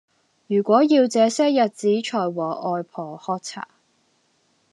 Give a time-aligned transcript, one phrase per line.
[0.47, 3.67] 如果要這些日子才和外婆喝茶